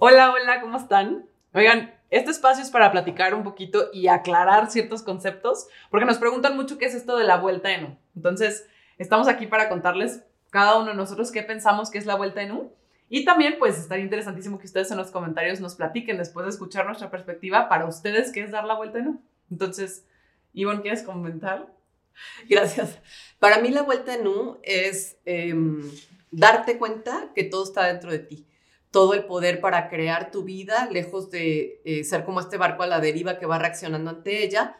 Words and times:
Hola, 0.00 0.30
hola, 0.30 0.60
¿cómo 0.60 0.78
están? 0.78 1.26
Oigan, 1.52 1.92
este 2.10 2.30
espacio 2.30 2.62
es 2.62 2.70
para 2.70 2.92
platicar 2.92 3.34
un 3.34 3.42
poquito 3.42 3.90
y 3.92 4.06
aclarar 4.06 4.70
ciertos 4.70 5.02
conceptos, 5.02 5.66
porque 5.90 6.06
nos 6.06 6.18
preguntan 6.18 6.54
mucho 6.54 6.78
qué 6.78 6.84
es 6.84 6.94
esto 6.94 7.16
de 7.16 7.24
la 7.24 7.38
vuelta 7.38 7.72
en 7.72 7.84
U. 7.84 7.98
Entonces, 8.14 8.68
estamos 8.98 9.26
aquí 9.26 9.48
para 9.48 9.68
contarles 9.68 10.22
cada 10.50 10.78
uno 10.78 10.90
de 10.90 10.94
nosotros 10.94 11.32
qué 11.32 11.42
pensamos 11.42 11.90
que 11.90 11.98
es 11.98 12.06
la 12.06 12.14
vuelta 12.14 12.42
en 12.42 12.52
U. 12.52 12.72
Y 13.08 13.24
también, 13.24 13.56
pues, 13.58 13.76
estaría 13.76 14.04
interesantísimo 14.04 14.60
que 14.60 14.66
ustedes 14.66 14.88
en 14.92 14.98
los 14.98 15.10
comentarios 15.10 15.58
nos 15.58 15.74
platiquen 15.74 16.16
después 16.16 16.46
de 16.46 16.50
escuchar 16.50 16.86
nuestra 16.86 17.10
perspectiva 17.10 17.68
para 17.68 17.86
ustedes 17.86 18.30
qué 18.30 18.44
es 18.44 18.52
dar 18.52 18.66
la 18.66 18.76
vuelta 18.76 18.98
en 18.98 19.08
U. 19.08 19.22
Entonces, 19.50 20.06
Ivonne, 20.52 20.82
¿quieres 20.82 21.02
comentar? 21.02 21.74
Gracias. 22.48 23.00
Para 23.40 23.58
mí 23.58 23.70
la 23.70 23.82
vuelta 23.82 24.14
en 24.14 24.28
U 24.28 24.58
es 24.62 25.16
em, 25.24 25.90
darte 26.30 26.78
cuenta 26.78 27.30
que 27.34 27.42
todo 27.42 27.64
está 27.64 27.86
dentro 27.86 28.12
de 28.12 28.20
ti 28.20 28.48
todo 28.98 29.14
el 29.14 29.26
poder 29.26 29.60
para 29.60 29.88
crear 29.88 30.32
tu 30.32 30.42
vida, 30.42 30.88
lejos 30.90 31.30
de 31.30 31.80
eh, 31.84 32.02
ser 32.02 32.24
como 32.24 32.40
este 32.40 32.56
barco 32.56 32.82
a 32.82 32.88
la 32.88 32.98
deriva 32.98 33.38
que 33.38 33.46
va 33.46 33.56
reaccionando 33.56 34.10
ante 34.10 34.42
ella, 34.42 34.76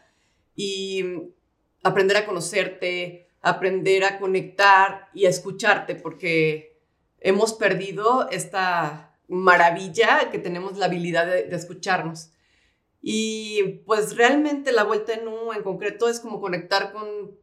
y 0.57 1.05
aprender 1.85 2.17
a 2.17 2.27
conocerte, 2.27 3.29
aprender 3.43 4.03
a 4.03 4.19
conectar 4.19 5.09
y 5.15 5.27
a 5.27 5.29
escucharte, 5.29 5.95
porque 5.95 6.81
hemos 7.21 7.53
perdido 7.53 8.29
esta 8.31 9.17
maravilla 9.29 10.31
que 10.33 10.41
tenemos 10.41 10.77
la 10.79 10.87
habilidad 10.87 11.25
de, 11.25 11.45
de 11.45 11.55
escucharnos. 11.55 12.33
Y 13.01 13.85
pues 13.87 14.17
realmente 14.17 14.73
la 14.73 14.83
vuelta 14.83 15.15
en 15.15 15.29
U 15.29 15.53
en 15.53 15.63
concreto 15.63 16.09
es 16.09 16.19
como 16.19 16.41
conectar 16.41 16.91
con 16.93 17.39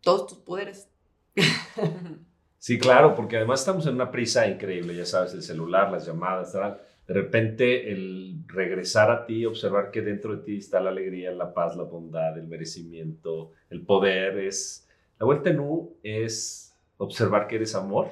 todos 0.00 0.26
tus 0.26 0.38
poderes. 0.38 0.88
Sí, 2.66 2.80
claro, 2.80 3.14
porque 3.14 3.36
además 3.36 3.60
estamos 3.60 3.86
en 3.86 3.94
una 3.94 4.10
prisa 4.10 4.48
increíble, 4.48 4.92
ya 4.92 5.06
sabes, 5.06 5.32
el 5.34 5.42
celular, 5.44 5.92
las 5.92 6.04
llamadas, 6.04 6.52
de 6.52 7.14
repente 7.14 7.92
el 7.92 8.38
regresar 8.48 9.08
a 9.08 9.24
ti, 9.24 9.46
observar 9.46 9.92
que 9.92 10.02
dentro 10.02 10.34
de 10.34 10.42
ti 10.42 10.56
está 10.56 10.80
la 10.80 10.90
alegría, 10.90 11.30
la 11.30 11.54
paz, 11.54 11.76
la 11.76 11.84
bondad, 11.84 12.36
el 12.36 12.48
merecimiento, 12.48 13.52
el 13.70 13.82
poder, 13.82 14.38
es... 14.38 14.88
La 15.20 15.26
vuelta 15.26 15.50
en 15.50 15.60
U 15.60 15.94
es 16.02 16.74
observar 16.96 17.46
que 17.46 17.54
eres 17.54 17.76
amor, 17.76 18.08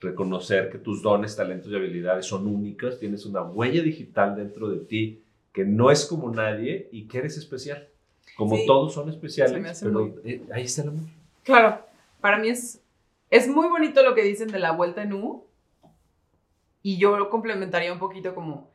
reconocer 0.00 0.68
que 0.68 0.78
tus 0.78 1.00
dones, 1.00 1.36
talentos 1.36 1.70
y 1.70 1.76
habilidades 1.76 2.26
son 2.26 2.48
únicas, 2.48 2.98
tienes 2.98 3.24
una 3.24 3.42
huella 3.42 3.84
digital 3.84 4.34
dentro 4.34 4.68
de 4.68 4.80
ti 4.80 5.22
que 5.52 5.64
no 5.64 5.92
es 5.92 6.06
como 6.06 6.28
nadie 6.32 6.88
y 6.90 7.06
que 7.06 7.18
eres 7.18 7.38
especial. 7.38 7.86
Como 8.36 8.56
todos 8.66 8.94
son 8.94 9.08
especiales, 9.10 9.80
pero 9.80 10.12
eh, 10.24 10.42
ahí 10.52 10.64
está 10.64 10.82
el 10.82 10.88
amor. 10.88 11.04
Claro, 11.44 11.86
para 12.20 12.38
mí 12.38 12.48
es 12.48 12.80
es 13.30 13.48
muy 13.48 13.68
bonito 13.68 14.02
lo 14.02 14.14
que 14.14 14.22
dicen 14.22 14.48
de 14.48 14.58
la 14.58 14.72
vuelta 14.72 15.02
en 15.02 15.12
U. 15.12 15.46
Y 16.82 16.98
yo 16.98 17.28
complementaría 17.30 17.92
un 17.92 17.98
poquito 17.98 18.34
como, 18.34 18.70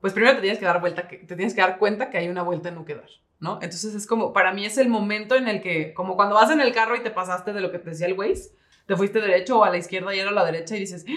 pues 0.00 0.12
primero 0.12 0.34
te 0.34 0.40
tienes 0.40 0.58
que 0.58 0.64
dar 0.64 0.80
vuelta, 0.80 1.06
te 1.06 1.36
tienes 1.36 1.54
que 1.54 1.60
dar 1.60 1.78
cuenta 1.78 2.10
que 2.10 2.18
hay 2.18 2.28
una 2.28 2.42
vuelta 2.42 2.68
en 2.68 2.78
U 2.78 2.84
que 2.84 2.96
dar, 2.96 3.08
¿no? 3.38 3.54
Entonces 3.62 3.94
es 3.94 4.06
como, 4.06 4.32
para 4.32 4.52
mí 4.52 4.66
es 4.66 4.78
el 4.78 4.88
momento 4.88 5.36
en 5.36 5.46
el 5.46 5.60
que, 5.60 5.94
como 5.94 6.16
cuando 6.16 6.34
vas 6.34 6.50
en 6.50 6.60
el 6.60 6.72
carro 6.72 6.96
y 6.96 7.00
te 7.00 7.10
pasaste 7.10 7.52
de 7.52 7.60
lo 7.60 7.70
que 7.70 7.78
te 7.78 7.90
decía 7.90 8.06
el 8.06 8.18
Waze, 8.18 8.50
te 8.86 8.96
fuiste 8.96 9.20
derecho 9.20 9.60
o 9.60 9.64
a 9.64 9.70
la 9.70 9.78
izquierda 9.78 10.14
y 10.14 10.18
era 10.18 10.30
a 10.30 10.34
la 10.34 10.44
derecha 10.44 10.76
y 10.76 10.80
dices, 10.80 11.04
¡Ah!". 11.08 11.12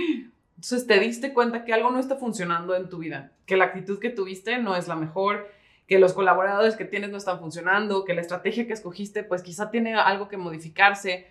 entonces 0.55 0.85
te 0.85 0.99
diste 0.99 1.33
cuenta 1.33 1.65
que 1.65 1.73
algo 1.73 1.89
no 1.89 1.99
está 1.99 2.15
funcionando 2.15 2.75
en 2.75 2.89
tu 2.89 2.99
vida, 2.99 3.31
que 3.47 3.57
la 3.57 3.65
actitud 3.65 3.99
que 3.99 4.11
tuviste 4.11 4.59
no 4.59 4.75
es 4.75 4.87
la 4.87 4.95
mejor, 4.95 5.49
que 5.87 5.97
los 5.97 6.13
colaboradores 6.13 6.75
que 6.75 6.85
tienes 6.85 7.09
no 7.09 7.17
están 7.17 7.39
funcionando, 7.39 8.05
que 8.05 8.13
la 8.13 8.21
estrategia 8.21 8.67
que 8.67 8.73
escogiste 8.73 9.23
pues 9.23 9.41
quizá 9.41 9.71
tiene 9.71 9.95
algo 9.95 10.27
que 10.27 10.37
modificarse 10.37 11.25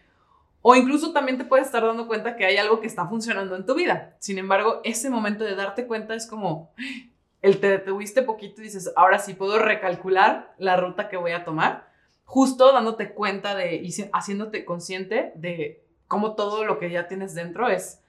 o 0.63 0.75
incluso 0.75 1.13
también 1.13 1.39
te 1.39 1.45
puedes 1.45 1.67
estar 1.67 1.85
dando 1.85 2.07
cuenta 2.07 2.37
que 2.37 2.45
hay 2.45 2.57
algo 2.57 2.81
que 2.81 2.87
está 2.87 3.07
funcionando 3.07 3.57
en 3.57 3.65
tu 3.65 3.75
vida. 3.75 4.17
Sin 4.19 4.39
embargo, 4.39 4.81
ese 4.85 5.11
momento 5.11 5.45
de 5.45 5.55
darte 5.55 5.87
cuenta 5.87 6.15
es 6.15 6.27
como 6.27 6.73
el 7.43 7.61
te 7.61 7.69
detuviste 7.71 8.23
poquito 8.23 8.61
y 8.61 8.65
dices, 8.65 8.93
ahora 8.97 9.19
sí 9.19 9.35
puedo 9.35 9.59
recalcular 9.59 10.55
la 10.59 10.77
ruta 10.77 11.09
que 11.09 11.17
voy 11.17 11.33
a 11.33 11.45
tomar, 11.45 11.89
justo 12.25 12.73
dándote 12.73 13.15
cuenta 13.15 13.55
de 13.55 13.77
y 13.77 13.95
haciéndote 14.13 14.65
consciente 14.65 15.33
de 15.37 15.85
cómo 16.09 16.35
todo 16.35 16.65
lo 16.65 16.79
que 16.79 16.91
ya 16.91 17.07
tienes 17.07 17.35
dentro 17.35 17.69
es 17.69 18.03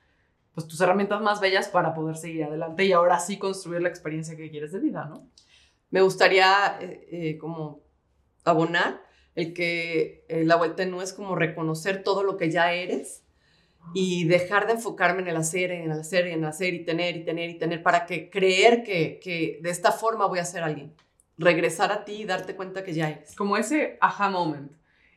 pues 0.54 0.68
tus 0.68 0.82
herramientas 0.82 1.22
más 1.22 1.40
bellas 1.40 1.70
para 1.70 1.94
poder 1.94 2.18
seguir 2.18 2.44
adelante 2.46 2.84
y 2.84 2.92
ahora 2.92 3.20
sí 3.20 3.38
construir 3.38 3.82
la 3.82 3.90
experiencia 3.90 4.36
que 4.36 4.50
quieres 4.50 4.72
de 4.72 4.80
vida, 4.80 5.06
¿no? 5.06 5.28
Me 5.92 6.02
gustaría 6.02 6.78
eh, 6.82 7.08
eh, 7.12 7.38
como 7.38 7.82
abonar 8.44 9.02
el 9.40 9.54
que 9.54 10.26
eh, 10.28 10.44
la 10.44 10.56
vuelta 10.56 10.84
U 10.88 11.02
es 11.02 11.14
como 11.14 11.36
reconocer 11.36 12.04
todo 12.04 12.24
lo 12.24 12.38
que 12.38 12.52
ya 12.52 12.74
eres 12.74 13.24
y 13.94 14.26
dejar 14.26 14.68
de 14.68 14.74
enfocarme 14.74 15.22
en 15.22 15.30
el 15.30 15.38
hacer, 15.38 15.72
en 15.72 15.90
el 15.90 16.00
hacer, 16.00 16.28
en 16.28 16.40
el 16.40 16.46
hacer 16.46 16.74
y 16.74 16.86
tener 16.86 17.16
y 17.16 17.26
tener 17.26 17.50
y 17.50 17.58
tener 17.58 17.82
para 17.82 18.06
que 18.06 18.30
creer 18.30 18.84
que, 18.84 19.20
que 19.24 19.60
de 19.62 19.70
esta 19.70 19.92
forma 19.92 20.26
voy 20.28 20.40
a 20.40 20.46
ser 20.46 20.64
alguien. 20.64 20.94
Regresar 21.38 21.92
a 21.92 22.04
ti 22.04 22.22
y 22.22 22.26
darte 22.26 22.56
cuenta 22.56 22.84
que 22.84 22.94
ya 22.94 23.10
eres. 23.10 23.36
Como 23.36 23.58
ese 23.58 23.98
aha 24.02 24.30
moment 24.30 24.72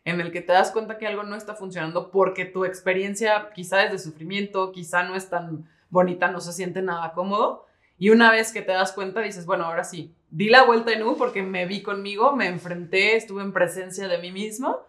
en 0.05 0.21
el 0.21 0.33
que 0.33 0.41
te 0.41 0.53
das 0.53 0.71
cuenta 0.72 0.99
que 0.99 1.06
algo 1.06 1.22
no 1.22 1.37
está 1.37 1.54
funcionando 1.54 2.10
porque 2.10 2.44
tu 2.44 2.65
experiencia 2.65 3.50
quizá 3.54 3.84
es 3.84 3.93
de 3.93 3.99
sufrimiento, 3.99 4.72
quizá 4.72 5.04
no 5.04 5.15
es 5.15 5.28
tan 5.28 5.69
bonita, 5.91 6.31
no 6.31 6.41
se 6.41 6.53
siente 6.53 6.83
nada 6.83 7.12
cómodo. 7.12 7.66
Y 8.02 8.10
una 8.10 8.32
vez 8.32 8.50
que 8.50 8.62
te 8.62 8.72
das 8.72 8.90
cuenta, 8.90 9.20
dices, 9.20 9.46
bueno, 9.46 9.62
ahora 9.62 9.84
sí, 9.84 10.12
di 10.28 10.48
la 10.48 10.64
vuelta 10.64 10.92
en 10.92 11.04
U 11.04 11.16
porque 11.16 11.40
me 11.44 11.66
vi 11.66 11.84
conmigo, 11.84 12.34
me 12.34 12.48
enfrenté, 12.48 13.14
estuve 13.14 13.42
en 13.42 13.52
presencia 13.52 14.08
de 14.08 14.18
mí 14.18 14.32
mismo 14.32 14.80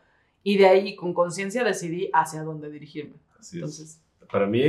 y 0.42 0.58
de 0.58 0.66
ahí 0.66 0.96
con 0.96 1.14
conciencia 1.14 1.64
decidí 1.64 2.10
hacia 2.12 2.42
dónde 2.42 2.72
dirigirme. 2.72 3.14
Así 3.40 3.58
Entonces, 3.58 4.02
es. 4.20 4.28
Para 4.32 4.48
mí 4.48 4.64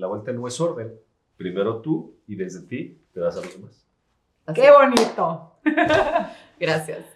la 0.00 0.08
vuelta 0.08 0.32
en 0.32 0.38
U 0.38 0.48
es 0.48 0.60
orden. 0.60 0.94
Primero 1.36 1.76
tú 1.76 2.16
y 2.26 2.34
desde 2.34 2.62
ti 2.62 2.98
te 3.14 3.20
das 3.20 3.36
a 3.36 3.42
los 3.42 3.54
demás. 3.54 3.86
¡Qué 4.52 4.68
bonito! 4.72 5.52
Gracias. 6.58 7.15